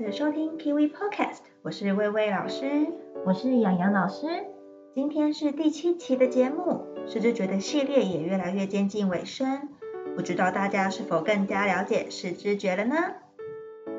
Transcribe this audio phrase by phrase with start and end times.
[0.00, 2.86] 次收听 Kiwi Podcast，我是薇薇老师，
[3.26, 4.26] 我是洋洋老师。
[4.94, 9.68] 今天是第七期的节目，视知觉的系列也越来越接近尾声，
[10.16, 12.96] 不知道大家是否更加了解视知觉了呢？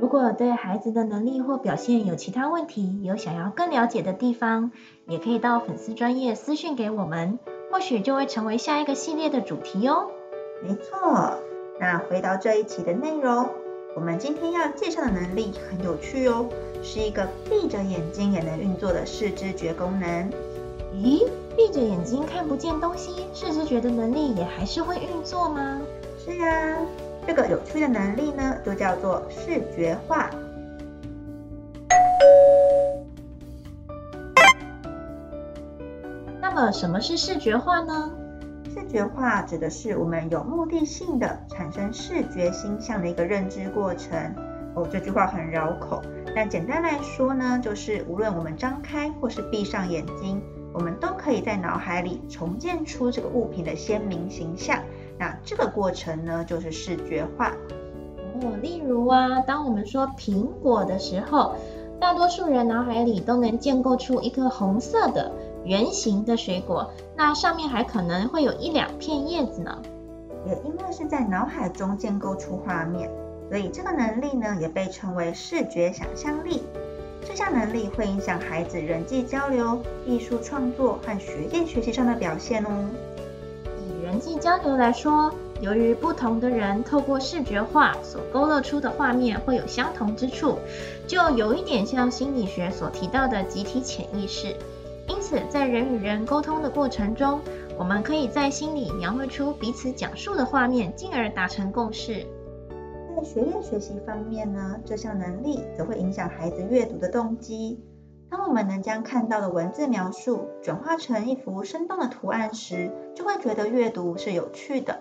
[0.00, 4.70] 如果对孩子的能力或表现有其他问题，有想要更了解的地方，
[5.08, 7.40] 也可以到粉丝专业私讯给我们，
[7.72, 10.06] 或许就会成为下一个系列的主题哦。
[10.62, 11.40] 没错，
[11.80, 13.48] 那回到这一期的内容。
[13.94, 16.46] 我们今天要介绍的能力很有趣哦，
[16.82, 20.30] 是一个闭着眼睛也能运作的视知觉功能。
[20.94, 25.80] 咦，闭着眼睛看不见东西，视知觉的能力也还是会运作吗？
[26.24, 26.76] 是呀，
[27.26, 30.30] 这个有趣的能力呢，就叫做视觉化。
[36.40, 38.12] 那么，什么是视觉化呢？
[38.88, 44.34] 觉化指的是我们有目的性的产生视觉形象的一个认知过程。
[44.74, 46.00] 哦，这句话很绕口，
[46.34, 50.40] 但简单来说呢，就是无论我们张开或是闭上眼睛，
[50.72, 54.78] 我们都可以在脑海里重建出这个物品的鲜明形象。
[55.18, 57.52] 那这个过程呢，就是视觉化。
[58.40, 61.56] 哦，例如啊，当我们说苹果的时候，
[61.98, 65.32] 大多数人脑海里都能建构出一颗红色的。
[65.68, 69.82] 圆形的水果，那上面还可能会有一两片叶子呢。
[70.46, 73.10] 也因为是在脑海中建构出画面，
[73.50, 76.62] 所以这个能力呢，也被称为视觉想象力。
[77.22, 82.70] 这项能力会影响孩子人际交流、艺术创作和学业学习上的表现哦。
[83.78, 85.30] 以人际交流来说，
[85.60, 90.56] 由于不同的人透过视觉化所勾勒出的画面会有相同之处，
[91.06, 94.56] 就有一点像心理学所提到的集体潜意识。
[95.30, 97.42] 因此，在人与人沟通的过程中，
[97.78, 102.24] 我们可以在心里描绘出彼此讲述的画面，进而达成共识。
[103.14, 107.78] 在学业学习方面呢，这项能力则会影响孩子阅读的动机。
[108.30, 115.00] 当我们能将看到的文字描述转化成一幅生动的图案时，就会觉得阅读是有趣的。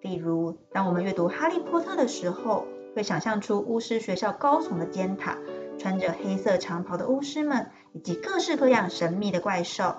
[0.00, 5.38] 例如，当我们阅读《哈利波特》的时候，会想象出巫师学校高耸的尖塔。
[5.80, 9.94] 穿着黑色长袍的巫师们，以及各式各样神秘的怪兽。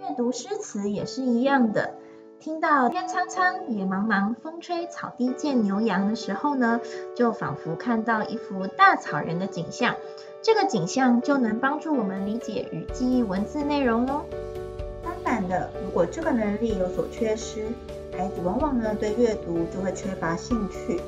[0.00, 1.92] 阅读诗词也是一样的，
[2.40, 6.80] 听到天苍苍，野茫茫，风吹草低见牛羊的时候呢，
[7.14, 9.94] 就仿佛看到一幅大草原的景象。
[10.40, 14.24] 这个景象就能帮助我们理解与记忆文字内容哦。
[15.04, 17.66] 相反的，如果这个能力有所缺失，
[18.16, 20.98] 孩子往往呢对阅读就会缺乏兴趣。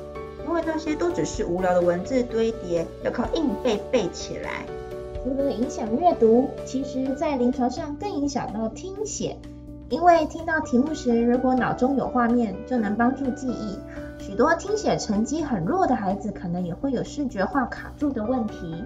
[0.45, 4.65] 因为那些都只是无聊的文字堆叠，要靠硬背背起来。
[5.23, 9.37] 除了影响阅读，其实在临床上更影响到听写。
[9.89, 13.77] 因为听到题目时，如果脑中有画面，就能帮助记忆。
[14.17, 18.83] 许多听写成绩很弱的孩子，可能也会有视觉化卡住的问题。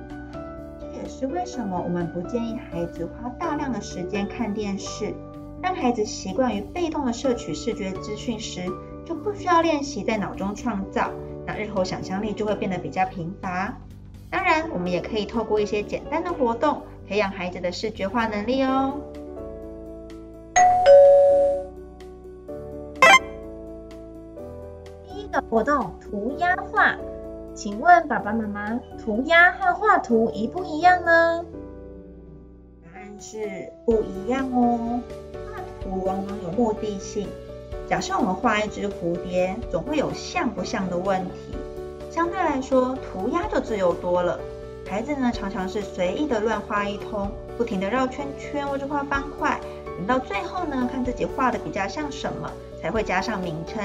[0.80, 5.14] 这也是为什么我们不建议孩子花大量的时间看电视，
[5.62, 8.62] 让孩子习惯于被动的摄取视觉资讯时，
[9.06, 11.12] 就不需要练习在脑中创造。
[11.46, 13.78] 那日后想象力就会变得比较贫乏。
[14.32, 19.00] 当然，我们也可以透过一些简单的活动，培养孩子的视觉化能力哦。
[25.06, 26.98] 第一个活动，涂鸦画。
[27.54, 31.46] 请问爸爸妈妈，涂鸦和画图一不一样呢？
[32.84, 35.00] 答案是不一样哦。
[35.34, 37.30] 画图往往有目的性。
[37.90, 41.31] 假设我们画一只蝴蝶，总会有像不像的问题。
[42.09, 44.40] 相对来说，涂鸦就自由多了。
[44.90, 49.59] 孩子呢，常常是随意的乱画一通，不停的绕圈圈或者画方块。
[49.97, 52.51] 等到最后呢，看自己画的比较像什么，
[52.81, 53.81] 才会加上名称。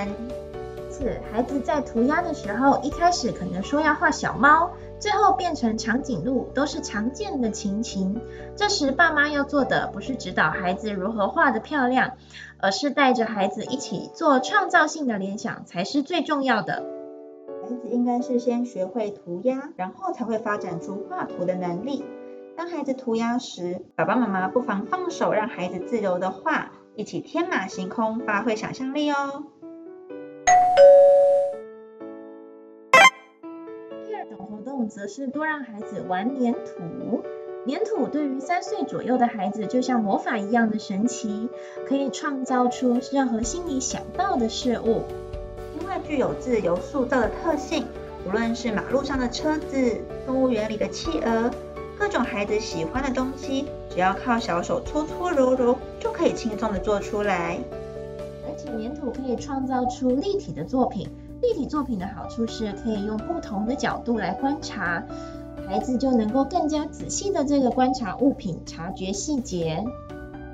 [0.90, 8.20] 是孩子在涂鸦的时候，一开始可能说要画小猫，最后变成长颈鹿，都是常见的情形。
[8.54, 12.12] 这时爸妈要做的不是指导孩子如何画得漂亮，
[12.58, 16.84] 而是带着孩子一起做创造性的联想，才是最重要的。
[17.62, 22.04] 孩子应该是先学会涂鸦，然后才会发展出画图的能力。
[22.56, 29.44] 当孩子涂鸦时，爸爸妈妈不妨放手，让孩子自由的画，一起天马行空，发挥想象力哦。
[34.90, 37.22] 则是多让孩子玩粘土。
[37.66, 41.48] 粘土对于三岁左右的孩子，就像魔法一样的神奇，
[41.86, 45.04] 可以创造出任何心里想到的事物。
[45.80, 47.86] 因为具有自由塑造的特性，
[48.26, 51.50] 无论是马路上的车子、动物园里的企鹅，
[51.98, 57.58] 各种孩子喜欢的东西，只要靠小手搓搓揉揉，就可以轻松地做出来。
[58.46, 61.08] 而且粘土可以创造出立体的作品。
[61.42, 65.02] 立体作品的好处是可以用不同的角度来观察，
[65.66, 69.82] 孩子就能够更加仔细的这个观察物品，察觉细节。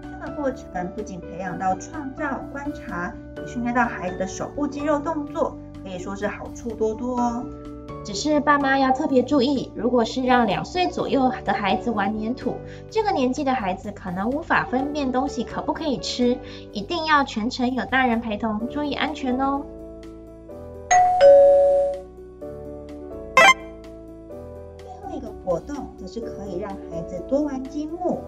[0.03, 7.44] 这个过程不仅培养到创造、观察，也训练到孩子的手部肌肉动作，可以说是好处多多哦。
[8.05, 12.56] 只是爸妈要特别注意，如果是让两岁左右的孩子玩粘土，
[12.88, 16.38] 这个年纪的孩子可能无法分辨东西可不可以吃，
[16.73, 19.62] 一定要全程有大人陪同，注意安全哦。
[26.06, 28.20] 是可以让孩子多玩积木，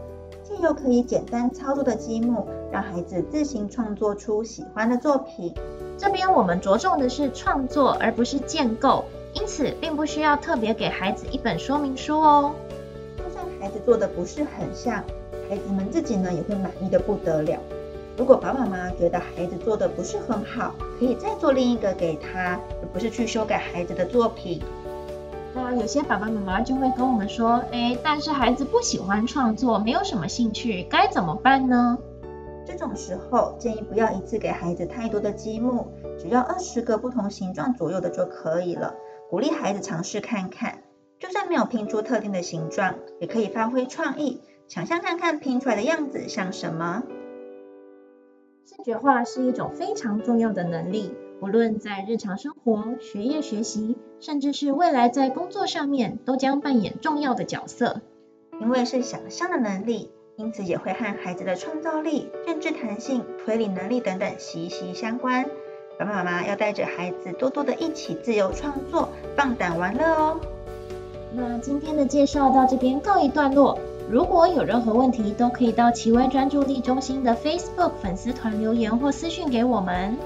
[0.42, 5.54] 借由可以简单操作的积木，让孩子自行创作出喜欢的作品。
[5.96, 9.04] 这边我们着重的是创作，而不是建构。
[9.34, 12.54] 因此，并不需要特别给孩子一本说明书哦。
[13.18, 15.04] 就算孩子做的不是很像，
[15.48, 17.58] 孩子们自己呢也会满意的不得了。
[18.16, 24.60] 如果爸爸妈妈觉得孩子做的不是很好，可以再做另一个给他，而不是去修改孩子的作品。
[25.60, 31.98] 那有些爸爸妈妈就会跟我们说，哎，但是孩子不喜欢创作，没有什么兴趣，该怎么办呢？
[32.64, 35.88] 这种时候建议不要一次给孩子太多的积木，
[36.18, 38.94] 只要二十个不同形状左右的就可以了。
[39.28, 40.78] 鼓励孩子尝试看看，
[41.18, 47.02] 就算没有拼出特定的形状，也可以发挥创意，想象看看拼出来的样子像什么。
[48.64, 58.02] 视觉化是一种非常重要的能力，不论在日常生活、学业学习，甚至是未来在工作上面，都将扮演重要的角色。
[58.60, 65.44] 因为是想象的能力，因此也会和孩子的创造力、认知弹性、推理能力等等息息相关。
[65.96, 70.40] 爸爸妈妈要带着孩子多多的一起自由创作，放胆玩乐哦。
[71.32, 73.78] 那今天的介绍到这边告一段落。
[74.10, 80.16] 如果有任何问题，都可以到奇威专注力中心的 Facebook 粉丝团留言或私讯给我们。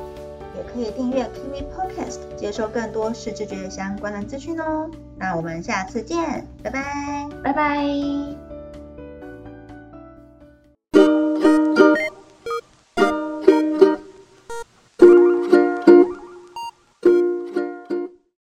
[0.74, 4.90] 可以订阅 Kimi Podcast，接收更多视知觉相关的资讯哦。
[5.18, 8.51] 那我们下次见，拜拜，拜拜。